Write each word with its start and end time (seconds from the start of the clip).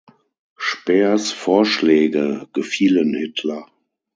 Speers 0.57 1.31
Vorschläge 1.31 2.47
gefielen 2.53 3.13
Hitler. 3.13 3.67